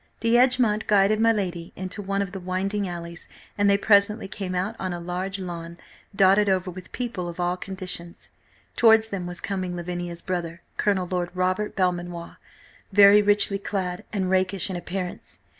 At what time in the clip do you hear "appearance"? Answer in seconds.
14.75-15.37